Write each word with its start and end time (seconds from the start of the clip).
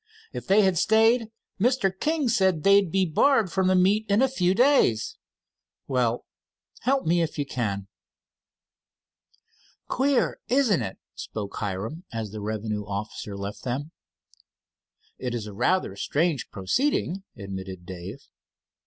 "If 0.33 0.47
they 0.47 0.63
had 0.63 0.79
stayed, 0.79 1.29
Mr. 1.59 1.91
King 1.95 2.27
said 2.27 2.63
they'd 2.63 2.91
be 2.91 3.05
barred 3.05 3.51
from 3.51 3.67
the 3.67 3.75
meets 3.75 4.09
in 4.11 4.23
a 4.23 4.27
few 4.27 4.55
days." 4.55 5.15
"Well, 5.87 6.25
help 6.79 7.05
me 7.05 7.21
all 7.21 7.27
you 7.37 7.45
can." 7.45 7.87
"Queer, 9.87 10.39
isn't 10.47 10.81
it?" 10.81 10.97
spoke 11.13 11.55
Hiram, 11.57 12.05
as 12.11 12.31
the 12.31 12.41
revenue 12.41 12.83
officer 12.83 13.37
left 13.37 13.63
them. 13.63 13.91
"It 15.19 15.35
is 15.35 15.45
a 15.45 15.53
rather 15.53 15.95
strange 15.95 16.49
proceeding," 16.49 17.21
admitted 17.37 17.85
Dave. 17.85 18.25